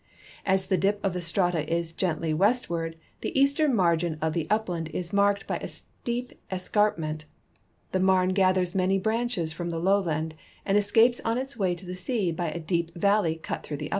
[0.47, 4.87] As the dip of the strata is gentl}' westward, the eastern margin of the upland
[4.89, 7.25] is marked by a steep escarpment.
[7.91, 10.33] The .Marne gathers man,y branches from the lowland,
[10.65, 13.85] and escapes on its way to the sea li}' a deep vallc}' cut through the
[13.85, 13.89] upland.